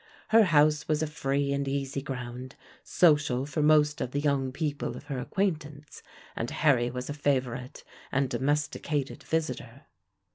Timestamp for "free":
1.05-1.53